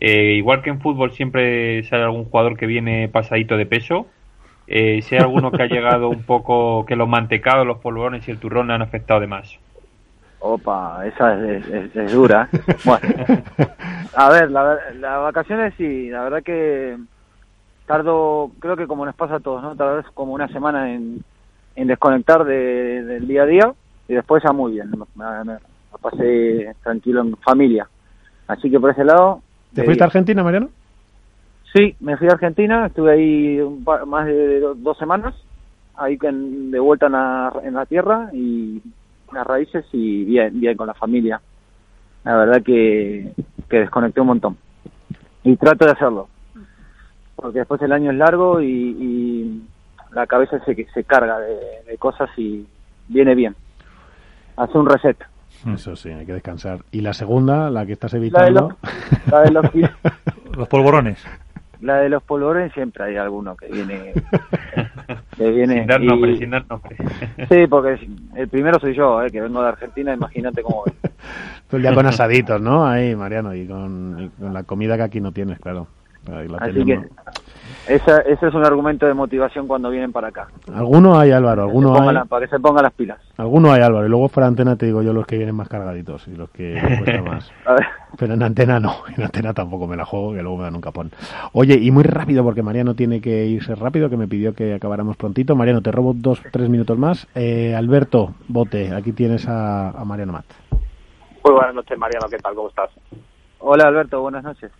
igual 0.00 0.62
que 0.62 0.70
en 0.70 0.80
fútbol 0.80 1.12
siempre 1.12 1.82
sale 1.82 2.04
algún 2.04 2.24
jugador 2.24 2.56
que 2.56 2.64
viene 2.64 3.10
pasadito 3.10 3.58
de 3.58 3.66
peso, 3.66 4.06
eh, 4.66 5.02
si 5.02 5.14
hay 5.14 5.20
alguno 5.20 5.50
que 5.50 5.62
ha 5.62 5.66
llegado 5.66 6.08
un 6.08 6.22
poco, 6.22 6.84
que 6.86 6.96
los 6.96 7.08
mantecados, 7.08 7.66
los 7.66 7.78
polvorones 7.78 8.26
y 8.28 8.30
el 8.30 8.38
turrón 8.38 8.68
le 8.68 8.74
han 8.74 8.82
afectado 8.82 9.20
de 9.20 9.26
más. 9.26 9.58
Opa, 10.40 11.06
esa 11.06 11.38
es, 11.46 12.12
dura. 12.12 12.48
Bueno, 12.84 13.08
a 14.16 14.28
ver, 14.30 14.50
las 14.50 15.20
vacaciones 15.22 15.72
sí, 15.76 16.10
la 16.10 16.24
verdad 16.24 16.42
que 16.42 16.96
tardo, 17.86 18.50
creo 18.58 18.76
que 18.76 18.86
como 18.86 19.06
nos 19.06 19.14
pasa 19.14 19.36
a 19.36 19.40
todos, 19.40 19.62
¿no? 19.62 19.76
Tal 19.76 19.96
vez 19.96 20.06
como 20.14 20.32
una 20.32 20.48
semana 20.48 20.92
en, 20.92 21.22
desconectar 21.76 22.44
del 22.44 23.26
día 23.28 23.42
a 23.42 23.46
día 23.46 23.74
y 24.08 24.14
después 24.14 24.42
ya 24.42 24.52
muy 24.52 24.72
bien, 24.72 24.90
me, 25.14 25.58
pasé 26.00 26.74
tranquilo 26.82 27.20
en 27.20 27.36
familia. 27.36 27.88
Así 28.48 28.70
que 28.70 28.80
por 28.80 28.90
ese 28.90 29.04
lado... 29.04 29.42
¿Te 29.74 29.84
fuiste 29.84 30.02
a 30.02 30.06
Argentina, 30.06 30.42
Mariano? 30.42 30.70
Sí, 31.72 31.96
me 32.00 32.16
fui 32.18 32.28
a 32.28 32.32
Argentina, 32.32 32.86
estuve 32.86 33.12
ahí 33.12 33.58
más 34.06 34.26
de 34.26 34.60
dos 34.60 34.98
semanas, 34.98 35.34
ahí 35.96 36.18
de 36.20 36.78
vuelta 36.78 37.06
en 37.06 37.12
la, 37.12 37.52
en 37.64 37.74
la 37.74 37.86
tierra 37.86 38.28
y 38.32 38.82
las 39.32 39.46
raíces 39.46 39.86
y 39.92 40.24
bien, 40.24 40.60
bien 40.60 40.76
con 40.76 40.86
la 40.86 40.94
familia. 40.94 41.40
La 42.24 42.36
verdad 42.36 42.62
que, 42.62 43.32
que 43.70 43.78
desconecté 43.78 44.20
un 44.20 44.26
montón. 44.26 44.56
Y 45.44 45.56
trato 45.56 45.86
de 45.86 45.92
hacerlo, 45.92 46.28
porque 47.34 47.60
después 47.60 47.80
el 47.82 47.92
año 47.92 48.10
es 48.10 48.16
largo 48.16 48.60
y, 48.60 49.62
la 50.12 50.26
cabeza 50.26 50.62
se, 50.66 50.74
se 50.92 51.04
carga 51.04 51.38
de, 51.38 51.96
cosas 51.98 52.28
y 52.36 52.66
viene 53.08 53.34
bien. 53.34 53.56
Hace 54.58 54.76
un 54.76 54.86
reset. 54.86 55.16
Eso 55.72 55.96
sí, 55.96 56.10
hay 56.10 56.26
que 56.26 56.34
descansar. 56.34 56.80
¿Y 56.90 57.00
la 57.00 57.14
segunda, 57.14 57.70
la 57.70 57.86
que 57.86 57.92
estás 57.92 58.12
evitando? 58.12 58.76
La 59.30 59.40
de 59.40 59.50
los, 59.52 59.64
los 60.56 60.68
polvorones. 60.68 61.24
La 61.82 61.96
de 61.98 62.08
los 62.08 62.22
polvorones 62.22 62.72
siempre 62.72 63.04
hay 63.04 63.16
alguno 63.16 63.56
que 63.56 63.66
viene 63.66 64.12
que 65.36 65.50
viene 65.50 65.78
Sin 65.80 65.86
dar 65.86 66.02
y- 66.02 66.06
nombre, 66.06 66.36
sin 66.38 66.50
dar 66.50 66.64
nombre. 66.68 66.96
Sí, 67.50 67.66
porque 67.68 68.08
el 68.36 68.48
primero 68.48 68.78
soy 68.78 68.94
yo, 68.94 69.20
eh, 69.22 69.30
que 69.30 69.40
vengo 69.40 69.60
de 69.62 69.68
Argentina, 69.68 70.14
imagínate 70.14 70.62
cómo. 70.62 70.84
Todo 71.68 71.76
el 71.78 71.82
día 71.82 71.94
con 71.94 72.06
asaditos, 72.06 72.60
¿no? 72.60 72.86
Ahí, 72.86 73.16
Mariano, 73.16 73.54
y 73.54 73.66
con, 73.66 74.16
y 74.20 74.28
con 74.40 74.54
la 74.54 74.62
comida 74.62 74.96
que 74.96 75.02
aquí 75.02 75.20
no 75.20 75.32
tienes, 75.32 75.58
claro. 75.58 75.88
Ahí 76.32 76.46
la 76.46 76.58
Así 76.58 76.72
que 76.74 76.84
tenemos. 76.84 77.06
Esa, 77.86 78.20
ese 78.20 78.46
es 78.48 78.54
un 78.54 78.64
argumento 78.64 79.06
de 79.06 79.14
motivación 79.14 79.66
cuando 79.66 79.90
vienen 79.90 80.12
para 80.12 80.28
acá. 80.28 80.48
Alguno 80.74 81.18
hay, 81.18 81.30
Álvaro, 81.32 81.62
Que 81.66 81.70
se 81.72 81.76
alguno 81.78 81.92
pongan 81.94 82.08
hay. 82.08 82.14
la- 82.14 82.24
para 82.24 82.46
que 82.46 82.50
se 82.56 82.60
pongan 82.60 82.82
las 82.84 82.92
pilas. 82.92 83.18
Alguno 83.36 83.72
hay, 83.72 83.82
Álvaro. 83.82 84.06
Y 84.06 84.08
luego 84.08 84.28
fuera 84.28 84.46
de 84.46 84.50
antena 84.52 84.76
te 84.76 84.86
digo 84.86 85.02
yo 85.02 85.12
los 85.12 85.26
que 85.26 85.36
vienen 85.36 85.54
más 85.56 85.68
cargaditos 85.68 86.26
y 86.28 86.36
los 86.36 86.50
que 86.50 86.80
cuesta 86.98 87.22
más. 87.22 87.50
A 87.66 87.72
ver, 87.74 87.86
Pero 88.18 88.34
en 88.34 88.42
antena 88.42 88.78
no, 88.80 88.94
en 89.16 89.22
antena 89.24 89.52
tampoco 89.52 89.86
me 89.86 89.96
la 89.96 90.04
juego, 90.04 90.32
que 90.32 90.42
luego 90.42 90.58
me 90.58 90.64
dan 90.64 90.74
un 90.76 90.80
capón. 90.80 91.10
Oye, 91.52 91.74
y 91.74 91.90
muy 91.90 92.04
rápido, 92.04 92.44
porque 92.44 92.62
Mariano 92.62 92.94
tiene 92.94 93.20
que 93.20 93.46
irse 93.46 93.74
rápido, 93.74 94.08
que 94.10 94.16
me 94.16 94.28
pidió 94.28 94.54
que 94.54 94.74
acabáramos 94.74 95.16
prontito. 95.16 95.56
Mariano, 95.56 95.80
te 95.82 95.90
robo 95.92 96.12
dos, 96.14 96.42
tres 96.52 96.68
minutos 96.68 96.96
más. 96.98 97.26
Eh, 97.34 97.74
Alberto, 97.74 98.34
bote, 98.48 98.94
aquí 98.94 99.12
tienes 99.12 99.48
a, 99.48 99.90
a 99.90 100.04
Mariano 100.04 100.32
Mat. 100.32 100.44
Muy 101.44 101.54
buenas 101.54 101.74
noches, 101.74 101.98
Mariano, 101.98 102.26
¿qué 102.30 102.38
tal? 102.38 102.54
¿Cómo 102.54 102.68
estás? 102.68 102.90
hola 103.64 103.84
Alberto, 103.88 104.20
buenas 104.20 104.42
noches. 104.44 104.70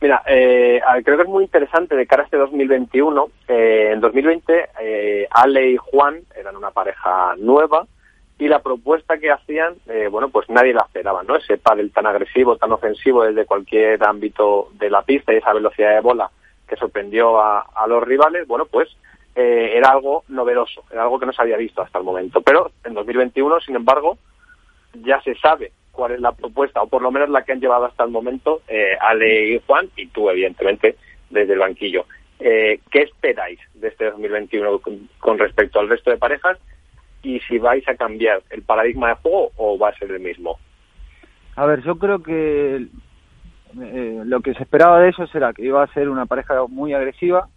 Mira, 0.00 0.22
eh, 0.26 0.80
creo 1.04 1.16
que 1.16 1.24
es 1.24 1.28
muy 1.28 1.44
interesante 1.44 1.96
de 1.96 2.06
cara 2.06 2.22
a 2.22 2.24
este 2.26 2.36
2021. 2.36 3.30
Eh, 3.48 3.90
en 3.92 4.00
2020, 4.00 4.68
eh, 4.80 5.26
Ale 5.30 5.70
y 5.70 5.76
Juan 5.76 6.20
eran 6.36 6.56
una 6.56 6.70
pareja 6.70 7.34
nueva 7.38 7.86
y 8.38 8.46
la 8.46 8.60
propuesta 8.60 9.18
que 9.18 9.32
hacían, 9.32 9.74
eh, 9.88 10.06
bueno, 10.08 10.28
pues 10.28 10.48
nadie 10.48 10.72
la 10.72 10.82
esperaba, 10.82 11.24
¿no? 11.24 11.34
Ese 11.34 11.58
pádel 11.58 11.90
tan 11.90 12.06
agresivo, 12.06 12.56
tan 12.56 12.70
ofensivo 12.70 13.24
desde 13.24 13.46
cualquier 13.46 14.02
ámbito 14.04 14.68
de 14.74 14.88
la 14.88 15.02
pista 15.02 15.32
y 15.32 15.38
esa 15.38 15.52
velocidad 15.52 15.94
de 15.94 16.00
bola 16.00 16.30
que 16.68 16.76
sorprendió 16.76 17.40
a, 17.40 17.66
a 17.74 17.86
los 17.88 18.02
rivales, 18.04 18.46
bueno, 18.46 18.66
pues 18.66 18.88
eh, 19.34 19.76
era 19.76 19.90
algo 19.90 20.24
novedoso, 20.28 20.84
era 20.90 21.02
algo 21.02 21.18
que 21.18 21.26
no 21.26 21.32
se 21.32 21.42
había 21.42 21.56
visto 21.56 21.82
hasta 21.82 21.98
el 21.98 22.04
momento. 22.04 22.40
Pero 22.40 22.70
en 22.84 22.94
2021, 22.94 23.60
sin 23.60 23.74
embargo, 23.76 24.18
ya 24.94 25.20
se 25.22 25.34
sabe 25.36 25.72
cuál 25.98 26.12
es 26.12 26.20
la 26.20 26.30
propuesta, 26.30 26.80
o 26.80 26.86
por 26.86 27.02
lo 27.02 27.10
menos 27.10 27.28
la 27.28 27.42
que 27.42 27.50
han 27.50 27.60
llevado 27.60 27.86
hasta 27.86 28.04
el 28.04 28.10
momento 28.10 28.62
eh, 28.68 28.96
Ale 29.00 29.54
y 29.54 29.60
Juan, 29.66 29.88
y 29.96 30.06
tú, 30.06 30.30
evidentemente, 30.30 30.94
desde 31.28 31.54
el 31.54 31.58
banquillo. 31.58 32.06
Eh, 32.38 32.78
¿Qué 32.88 33.00
esperáis 33.00 33.58
de 33.74 33.88
este 33.88 34.04
2021 34.08 34.78
con, 34.78 35.08
con 35.18 35.40
respecto 35.40 35.80
al 35.80 35.88
resto 35.88 36.12
de 36.12 36.16
parejas? 36.16 36.56
Y 37.24 37.40
si 37.40 37.58
vais 37.58 37.86
a 37.88 37.96
cambiar 37.96 38.42
el 38.50 38.62
paradigma 38.62 39.08
de 39.08 39.14
juego 39.16 39.50
o 39.56 39.76
va 39.76 39.88
a 39.88 39.98
ser 39.98 40.12
el 40.12 40.20
mismo. 40.20 40.56
A 41.56 41.66
ver, 41.66 41.82
yo 41.82 41.96
creo 41.96 42.22
que 42.22 42.86
eh, 43.82 44.22
lo 44.24 44.40
que 44.40 44.54
se 44.54 44.62
esperaba 44.62 45.00
de 45.00 45.08
ellos 45.08 45.34
era 45.34 45.52
que 45.52 45.64
iba 45.64 45.82
a 45.82 45.92
ser 45.92 46.08
una 46.08 46.26
pareja 46.26 46.64
muy 46.68 46.94
agresiva, 46.94 47.48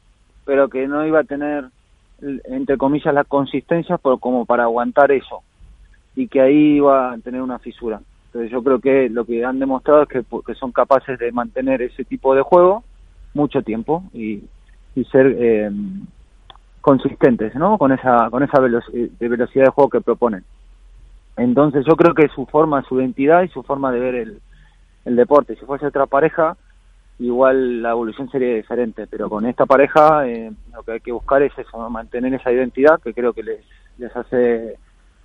pero 0.46 0.68
que 0.68 0.88
no 0.88 1.06
iba 1.06 1.20
a 1.20 1.26
tener, 1.26 1.66
entre 2.46 2.78
comillas, 2.78 3.14
la 3.14 3.24
consistencia 3.24 4.00
como 4.00 4.48
para 4.48 4.64
aguantar 4.64 5.12
eso, 5.12 5.44
y 6.16 6.28
que 6.28 6.42
ahí 6.42 6.78
iba 6.78 7.12
a 7.12 7.18
tener 7.20 7.44
una 7.44 7.60
fisura. 7.60 8.02
Entonces 8.32 8.50
yo 8.50 8.64
creo 8.64 8.80
que 8.80 9.10
lo 9.10 9.26
que 9.26 9.44
han 9.44 9.60
demostrado 9.60 10.04
es 10.04 10.08
que, 10.08 10.24
que 10.46 10.56
son 10.56 10.72
capaces 10.72 11.20
de 11.20 11.34
mantener 11.34 11.82
ese 11.82 12.06
tipo 12.06 12.34
de 12.34 12.42
juego 12.42 12.82
mucho 13.34 13.62
tiempo 13.62 14.04
y, 14.14 14.42
ser 15.12 15.36
eh, 15.38 15.70
consistentes, 16.80 17.56
¿no? 17.56 17.78
Con 17.78 17.92
esa 17.92 18.30
con 18.30 18.44
esa 18.44 18.60
velo- 18.62 18.82
de 18.92 19.28
velocidad 19.28 19.66
de 19.66 19.72
juego 19.72 19.90
que 19.90 20.00
proponen. 20.02 20.46
Entonces 21.36 21.84
yo 21.86 21.96
creo 21.98 22.14
que 22.14 22.30
su 22.30 22.46
forma, 22.46 22.84
su 22.84 23.00
identidad 23.00 23.44
y 23.44 23.50
su 23.50 23.64
forma 23.64 23.92
de 23.92 24.00
ver 24.00 24.16
el, 24.16 24.40
el 25.06 25.16
deporte. 25.16 25.56
Si 25.56 25.66
fuese 25.66 25.88
otra 25.88 26.06
pareja, 26.06 26.56
igual 27.20 27.82
la 27.82 27.92
evolución 27.92 28.30
sería 28.30 28.56
diferente, 28.56 29.08
pero 29.08 29.30
con 29.30 29.46
esta 29.46 29.66
pareja 29.66 30.26
eh, 30.28 30.52
lo 30.74 30.84
que 30.84 30.94
hay 30.94 31.00
que 31.02 31.12
buscar 31.12 31.42
es 31.42 31.58
eso, 31.58 31.90
mantener 31.90 32.34
esa 32.34 32.52
identidad 32.52 33.02
que 33.02 33.14
creo 33.14 33.34
que 33.34 33.44
les, 33.44 33.66
les 33.98 34.16
hace 34.16 34.78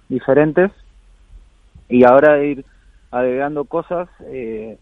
diferentes 0.08 0.72
y 1.88 2.04
ahora 2.04 2.42
ir 2.42 2.64
agregando 3.10 3.64
cosas 3.64 4.08
eh, 4.24 4.78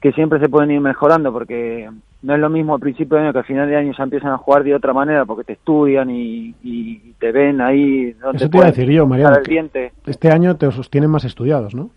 que 0.00 0.12
siempre 0.12 0.38
se 0.40 0.48
pueden 0.48 0.70
ir 0.70 0.80
mejorando 0.80 1.32
porque 1.32 1.90
no 2.22 2.34
es 2.34 2.40
lo 2.40 2.48
mismo 2.48 2.74
a 2.74 2.78
principio 2.78 3.16
de 3.16 3.24
año 3.24 3.32
que 3.32 3.38
a 3.40 3.44
final 3.44 3.68
de 3.68 3.76
año 3.76 3.92
ya 3.96 4.04
empiezan 4.04 4.32
a 4.32 4.38
jugar 4.38 4.64
de 4.64 4.74
otra 4.74 4.92
manera 4.92 5.24
porque 5.24 5.44
te 5.44 5.52
estudian 5.54 6.10
y, 6.10 6.54
y 6.62 7.12
te 7.18 7.32
ven 7.32 7.60
ahí 7.60 8.12
donde 8.12 8.38
Eso 8.38 8.48
te 8.50 8.56
iba 8.56 8.66
a 8.66 8.70
decir 8.70 8.90
yo, 8.90 9.06
Mariano. 9.06 9.36
el 9.36 9.42
que 9.42 9.50
diente. 9.50 9.92
Este 10.06 10.30
año 10.30 10.56
te 10.56 10.66
os 10.66 10.90
tienen 10.90 11.10
más 11.10 11.24
estudiados, 11.24 11.74
¿no? 11.74 11.90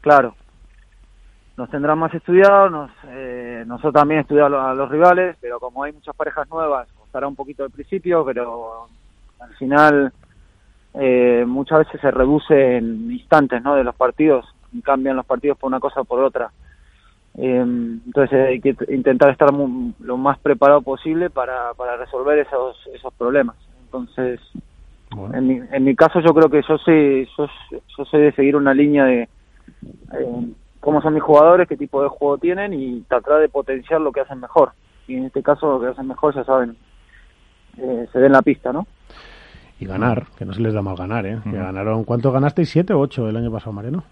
Claro. 0.00 0.34
Nos 1.56 1.70
tendrán 1.70 1.98
más 1.98 2.14
estudiados, 2.14 2.70
nos, 2.70 2.90
eh, 3.08 3.64
nosotros 3.66 3.94
también 3.94 4.20
estudiamos 4.20 4.58
a 4.58 4.74
los 4.74 4.88
rivales, 4.88 5.36
pero 5.40 5.60
como 5.60 5.82
hay 5.82 5.92
muchas 5.92 6.16
parejas 6.16 6.48
nuevas, 6.48 6.88
costará 6.98 7.28
un 7.28 7.36
poquito 7.36 7.62
al 7.62 7.70
principio, 7.70 8.24
pero 8.24 8.86
al 9.38 9.54
final 9.56 10.12
eh, 10.94 11.44
muchas 11.46 11.80
veces 11.80 12.00
se 12.00 12.10
reduce 12.10 12.76
en 12.76 13.10
instantes 13.12 13.62
¿no? 13.62 13.74
de 13.74 13.84
los 13.84 13.94
partidos, 13.94 14.46
cambian 14.80 15.16
los 15.16 15.26
partidos 15.26 15.58
por 15.58 15.68
una 15.68 15.80
cosa 15.80 16.00
o 16.00 16.04
por 16.04 16.20
otra. 16.22 16.50
Eh, 17.36 17.60
entonces 18.06 18.48
hay 18.48 18.60
que 18.60 18.76
intentar 18.90 19.30
estar 19.30 19.52
mu- 19.52 19.92
lo 20.00 20.16
más 20.16 20.38
preparado 20.38 20.82
posible 20.82 21.30
para, 21.30 21.72
para 21.74 21.96
resolver 21.96 22.38
esos, 22.38 22.76
esos 22.94 23.12
problemas. 23.14 23.56
Entonces, 23.84 24.40
Bueno. 25.10 25.36
en 25.36 25.46
mi, 25.46 25.60
en 25.72 25.84
mi 25.84 25.94
caso 25.96 26.20
yo 26.20 26.32
creo 26.34 26.48
que 26.48 26.62
yo 26.68 26.78
sé, 26.78 27.26
yo, 27.36 27.46
yo 27.98 28.04
soy 28.04 28.22
de 28.22 28.32
seguir 28.32 28.56
una 28.56 28.74
línea 28.74 29.04
de 29.04 29.22
eh, 29.22 30.52
cómo 30.80 31.00
son 31.00 31.14
mis 31.14 31.22
jugadores, 31.22 31.68
qué 31.68 31.76
tipo 31.76 32.02
de 32.02 32.08
juego 32.08 32.38
tienen 32.38 32.72
y 32.74 33.00
tratar 33.02 33.40
de 33.40 33.48
potenciar 33.48 34.00
lo 34.00 34.12
que 34.12 34.20
hacen 34.20 34.40
mejor. 34.40 34.72
Y 35.08 35.16
en 35.16 35.24
este 35.24 35.42
caso 35.42 35.72
lo 35.72 35.80
que 35.80 35.86
hacen 35.88 36.06
mejor, 36.06 36.34
ya 36.34 36.44
saben, 36.44 36.76
eh, 37.78 38.06
se 38.12 38.18
ve 38.18 38.26
en 38.26 38.32
la 38.32 38.42
pista, 38.42 38.72
¿no? 38.72 38.86
Y 39.80 39.86
ganar, 39.86 40.26
que 40.36 40.44
no 40.44 40.52
se 40.52 40.60
les 40.60 40.74
da 40.74 40.80
mal 40.82 40.96
ganar, 40.96 41.26
¿eh? 41.26 41.38
Que 41.44 41.56
ganaron, 41.56 42.04
¿cuánto 42.04 42.30
ganasteis? 42.30 42.70
¿Siete 42.70 42.92
o 42.92 43.00
ocho 43.00 43.28
el 43.28 43.36
año 43.36 43.50
pasado, 43.50 43.72
Mariano? 43.72 44.04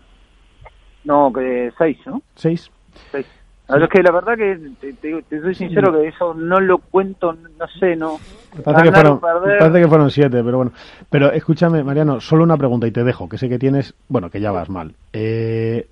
No, 1.05 1.33
que 1.33 1.73
seis, 1.79 1.99
¿no? 2.07 2.23
¿Seis? 2.35 2.71
Seis. 3.13 3.27
Es 3.69 3.89
que 3.89 4.03
la 4.03 4.11
verdad 4.11 4.37
que 4.37 4.59
te, 4.81 4.93
te- 4.95 5.23
te 5.23 5.41
soy 5.41 5.55
sincero 5.55 5.93
que 5.93 6.09
eso 6.09 6.35
no 6.35 6.59
lo 6.61 6.79
cuento, 6.79 7.33
no 7.33 7.69
sé, 7.79 7.95
no. 7.95 8.19
Me 8.57 8.63
parece, 8.65 8.83
que 8.83 8.93
fueron, 8.93 9.21
parece 9.21 9.81
que 9.81 9.89
fueron 9.89 10.11
siete, 10.11 10.43
pero 10.43 10.57
bueno. 10.57 10.73
Pero 11.09 11.31
escúchame, 11.31 11.85
Mariano, 11.85 12.21
solo 12.21 12.43
una 12.43 12.57
pregunta 12.57 12.89
y 12.89 12.91
te 12.91 13.05
dejo, 13.05 13.29
que 13.29 13.39
sé 13.39 13.49
que 13.49 13.61
tienes, 13.61 13.95
bueno, 14.09 14.29
que 14.29 14.41
ya 14.41 14.51
vas 14.51 14.69
mal. 14.69 14.95
Eh, 15.13 15.87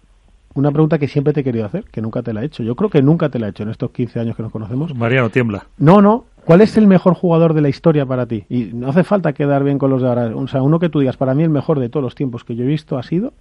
una 0.55 0.73
pregunta 0.73 0.99
que 0.99 1.07
siempre 1.07 1.33
te 1.33 1.41
he 1.41 1.45
querido 1.45 1.67
hacer, 1.67 1.85
que 1.85 2.03
nunca 2.03 2.21
te 2.23 2.33
la 2.33 2.43
he 2.43 2.47
hecho. 2.47 2.65
Yo 2.65 2.75
creo 2.75 2.91
que 2.91 3.01
nunca 3.01 3.29
te 3.29 3.39
la 3.39 3.47
he 3.47 3.51
hecho 3.51 3.63
en 3.63 3.69
estos 3.69 3.93
15 3.93 4.19
años 4.19 4.35
que 4.35 4.43
nos 4.43 4.51
conocemos. 4.51 4.93
Mariano, 4.97 5.31
tiembla. 5.31 5.67
No, 5.79 6.03
no. 6.03 6.25
¿Cuál 6.45 6.63
es 6.63 6.77
el 6.79 6.89
mejor 6.89 7.15
jugador 7.15 7.55
de 7.55 7.61
la 7.61 7.69
historia 7.69 8.07
para 8.07 8.27
ti? 8.27 8.45
Y 8.49 8.71
no 8.75 8.89
hace 8.89 9.05
falta 9.05 9.35
quedar 9.35 9.63
bien 9.63 9.79
con 9.79 9.91
los 9.91 10.03
de 10.03 10.09
ahora. 10.09 10.33
O 10.35 10.49
sea, 10.49 10.63
uno 10.63 10.81
que 10.81 10.89
tú 10.89 10.99
digas, 10.99 11.17
para 11.17 11.35
mí 11.35 11.45
el 11.45 11.51
mejor 11.51 11.79
de 11.79 11.91
todos 11.91 12.03
los 12.03 12.17
tiempos 12.17 12.43
que 12.43 12.57
yo 12.57 12.65
he 12.65 12.67
visto 12.67 12.99
ha 12.99 13.05
sido. 13.05 13.35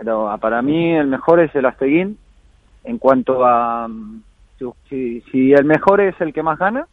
Pero 0.00 0.30
ah, 0.30 0.38
para 0.38 0.62
mí 0.62 0.94
el 0.94 1.06
mejor 1.08 1.40
es 1.40 1.54
el 1.54 1.66
Asteguín. 1.66 2.16
En 2.84 2.96
cuanto 2.96 3.44
a 3.44 3.86
mm, 3.86 4.22
si, 4.88 5.20
si, 5.30 5.52
el 5.52 5.66
mejor 5.66 6.00
es 6.00 6.18
el 6.22 6.32
que 6.32 6.42
más 6.42 6.58
gana, 6.58 6.86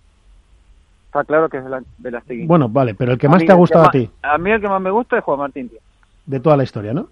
está 1.06 1.24
claro 1.24 1.48
que 1.48 1.58
es 1.58 1.64
el, 2.04 2.16
Asteguín. 2.16 2.48
Bueno, 2.48 2.68
vale, 2.68 2.96
pero 2.96 3.14
el 3.14 3.18
que 3.18 3.30
más 3.30 3.40
mí 3.40 3.46
te 3.48 3.54
ha 3.54 3.56
gustado 3.56 3.84
a 3.86 3.88
más- 3.88 3.92
ti, 3.94 4.10
A 4.22 4.38
mí 4.38 4.52
el 4.52 4.60
que 4.60 4.68
más 4.68 4.82
me 4.82 4.92
gusta 4.92 5.18
es 5.18 5.24
Juan 5.24 5.40
Martín, 5.40 5.70
tío. 5.70 5.80
de 6.26 6.40
toda 6.42 6.58
la 6.58 6.64
historia, 6.64 6.94
¿no? 6.94 7.08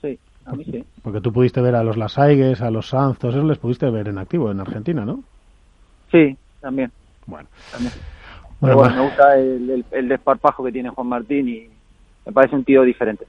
Sí, 0.00 0.18
a 0.44 0.52
mí 0.56 0.64
sí. 0.64 0.84
Porque 1.02 1.20
tú 1.20 1.32
pudiste 1.32 1.60
ver 1.60 1.76
a 1.76 1.84
los 1.84 1.96
Lasaigues, 1.96 2.60
a 2.60 2.72
los 2.72 2.88
Sanz, 2.88 3.18
todos 3.20 3.36
esos 3.36 3.46
les 3.46 3.58
pudiste 3.58 3.88
ver 3.90 4.08
en 4.08 4.18
activo 4.18 4.50
en 4.50 4.58
Argentina, 4.58 5.04
¿no? 5.04 5.22
Sí, 6.10 6.36
también. 6.60 6.90
Bueno. 7.26 7.48
también. 7.70 7.92
Bueno, 8.60 8.60
Pero 8.60 8.76
bueno, 8.76 8.94
me 8.96 9.02
gusta 9.08 9.38
el, 9.38 9.70
el, 9.70 9.84
el 9.92 10.08
desparpajo 10.08 10.64
que 10.64 10.72
tiene 10.72 10.88
Juan 10.90 11.06
Martín 11.06 11.48
y 11.48 11.68
me 12.26 12.32
parece 12.32 12.56
un 12.56 12.64
tío 12.64 12.82
diferente. 12.82 13.24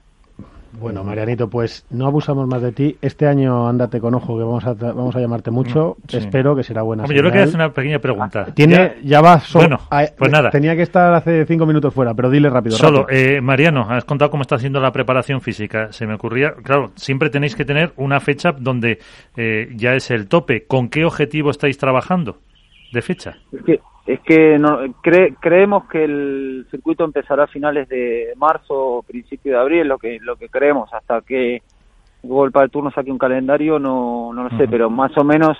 Bueno, 0.78 1.04
Marianito, 1.04 1.48
pues 1.48 1.86
no 1.90 2.06
abusamos 2.06 2.46
más 2.48 2.60
de 2.60 2.72
ti. 2.72 2.96
Este 3.00 3.26
año 3.26 3.68
ándate 3.68 4.00
con 4.00 4.14
ojo, 4.14 4.36
que 4.36 4.42
vamos 4.44 4.64
a, 4.66 4.74
vamos 4.74 5.14
a 5.14 5.20
llamarte 5.20 5.50
mucho. 5.50 5.96
Mm, 5.98 6.08
sí. 6.10 6.16
Espero 6.18 6.54
que 6.56 6.62
será 6.62 6.82
buena 6.82 7.04
Hombre, 7.04 7.16
yo 7.16 7.22
le 7.22 7.30
quería 7.30 7.44
hacer 7.44 7.56
una 7.56 7.72
pequeña 7.72 7.98
pregunta. 7.98 8.46
Tiene, 8.54 8.96
ya, 9.04 9.20
va 9.20 9.40
solo. 9.40 9.62
Bueno, 9.68 9.80
Ah, 9.90 10.04
pues 10.16 10.30
nada. 10.32 10.50
Tenía 10.50 10.74
que 10.76 10.82
estar 10.82 11.12
hace 11.14 11.44
cinco 11.46 11.64
minutos 11.66 11.94
fuera, 11.94 12.12
pero 12.14 12.28
dile 12.30 12.50
rápido. 12.50 12.76
Solo, 12.76 13.02
rápido. 13.02 13.18
eh, 13.18 13.40
Mariano, 13.40 13.86
has 13.88 14.04
contado 14.04 14.30
cómo 14.30 14.42
está 14.42 14.56
haciendo 14.56 14.80
la 14.80 14.90
preparación 14.92 15.40
física. 15.40 15.92
Se 15.92 16.06
me 16.06 16.14
ocurría, 16.14 16.52
claro, 16.54 16.90
siempre 16.96 17.30
tenéis 17.30 17.54
que 17.54 17.64
tener 17.64 17.92
una 17.96 18.20
fecha 18.20 18.52
donde 18.52 18.98
eh, 19.36 19.68
ya 19.76 19.94
es 19.94 20.10
el 20.10 20.28
tope. 20.28 20.66
¿Con 20.66 20.88
qué 20.88 21.04
objetivo 21.04 21.50
estáis 21.50 21.78
trabajando 21.78 22.38
de 22.92 23.02
fecha? 23.02 23.36
Es 23.52 23.62
que, 23.62 23.80
es 24.06 24.20
que 24.20 24.58
no, 24.58 24.82
cre- 25.02 25.36
creemos 25.40 25.88
que 25.88 26.04
el 26.04 26.66
circuito 26.70 27.04
empezará 27.04 27.44
a 27.44 27.48
finales 27.48 27.88
de 27.88 28.32
marzo 28.36 28.74
o 28.98 29.02
principio 29.02 29.52
de 29.52 29.58
abril, 29.58 29.88
lo 29.88 29.98
que 29.98 30.18
lo 30.20 30.36
que 30.36 30.48
creemos, 30.48 30.92
hasta 30.92 31.20
que 31.22 31.62
Google 32.22 32.52
para 32.52 32.64
el 32.64 32.70
turno 32.70 32.90
saque 32.90 33.10
un 33.10 33.18
calendario, 33.18 33.78
no, 33.78 34.32
no 34.32 34.44
lo 34.44 34.50
sé, 34.56 34.66
pero 34.68 34.88
más 34.90 35.16
o 35.16 35.24
menos 35.24 35.56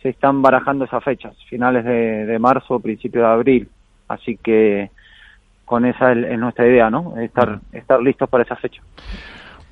se 0.00 0.08
están 0.08 0.42
barajando 0.42 0.84
esas 0.84 1.02
fechas, 1.04 1.36
finales 1.48 1.84
de, 1.84 2.26
de 2.26 2.38
marzo 2.38 2.74
o 2.74 2.80
principio 2.80 3.20
de 3.20 3.26
abril. 3.28 3.68
Así 4.08 4.36
que 4.36 4.90
con 5.64 5.84
esa 5.84 6.12
es, 6.12 6.24
es 6.24 6.38
nuestra 6.38 6.66
idea, 6.66 6.90
¿no? 6.90 7.16
Estar, 7.18 7.60
estar 7.72 8.00
listos 8.02 8.28
para 8.28 8.42
esa 8.42 8.56
fecha. 8.56 8.82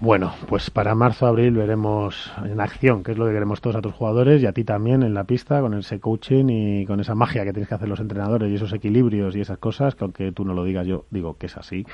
Bueno, 0.00 0.32
pues 0.48 0.70
para 0.70 0.94
marzo, 0.94 1.26
abril 1.26 1.52
veremos 1.52 2.32
en 2.42 2.58
acción, 2.58 3.02
que 3.02 3.12
es 3.12 3.18
lo 3.18 3.26
que 3.26 3.32
queremos 3.34 3.60
todos 3.60 3.76
a 3.76 3.82
tus 3.82 3.92
jugadores 3.92 4.42
y 4.42 4.46
a 4.46 4.52
ti 4.52 4.64
también 4.64 5.02
en 5.02 5.12
la 5.12 5.24
pista, 5.24 5.60
con 5.60 5.74
ese 5.74 6.00
coaching 6.00 6.46
y 6.48 6.86
con 6.86 7.00
esa 7.00 7.14
magia 7.14 7.44
que 7.44 7.52
tienes 7.52 7.68
que 7.68 7.74
hacer 7.74 7.86
los 7.86 8.00
entrenadores 8.00 8.50
y 8.50 8.54
esos 8.54 8.72
equilibrios 8.72 9.36
y 9.36 9.42
esas 9.42 9.58
cosas, 9.58 9.94
que 9.94 10.04
aunque 10.04 10.32
tú 10.32 10.46
no 10.46 10.54
lo 10.54 10.64
digas, 10.64 10.86
yo 10.86 11.04
digo 11.10 11.36
que 11.36 11.46
es 11.46 11.56
así. 11.58 11.84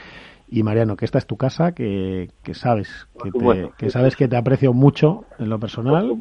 Y 0.49 0.63
Mariano, 0.63 0.97
que 0.97 1.05
esta 1.05 1.19
es 1.19 1.27
tu 1.27 1.37
casa, 1.37 1.73
que, 1.73 2.31
que 2.45 2.55
sabes 2.55 3.09
que, 3.21 3.33
te, 3.33 3.71
que 3.77 3.91
sabes 3.91 4.15
que 4.15 4.29
te 4.29 4.37
aprecio 4.37 4.73
mucho 4.73 5.25
en 5.41 5.49
lo 5.49 5.59
personal 5.59 6.17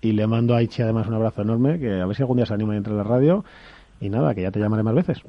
y 0.00 0.12
le 0.12 0.28
mando 0.28 0.54
a 0.54 0.62
Ichi 0.62 0.82
además 0.82 1.08
un 1.08 1.14
abrazo 1.14 1.42
enorme, 1.42 1.80
que 1.80 2.00
a 2.00 2.06
ver 2.06 2.14
si 2.14 2.22
algún 2.22 2.36
día 2.36 2.46
se 2.46 2.54
anima 2.54 2.74
y 2.74 2.76
entra 2.76 2.92
en 2.92 2.98
la 2.98 3.04
radio 3.04 3.44
y 4.00 4.08
nada, 4.08 4.36
que 4.36 4.42
ya 4.42 4.52
te 4.52 4.60
llamaré 4.60 4.84
más 4.84 4.94
veces. 4.94 5.20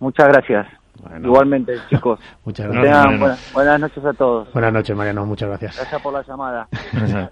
Muchas 0.00 0.26
gracias. 0.26 0.79
Igualmente, 1.22 1.74
chicos. 1.90 2.20
muchas 2.44 2.68
gracias. 2.68 3.18
buenas, 3.18 3.52
buenas, 3.52 3.80
noches 3.80 4.04
a 4.04 4.12
todos. 4.12 4.52
Buenas 4.52 4.72
noches, 4.72 4.96
Mariano. 4.96 5.26
Muchas 5.26 5.48
gracias. 5.48 5.76
Gracias 5.76 6.02
por 6.02 6.12
la 6.12 6.22
llamada. 6.22 6.68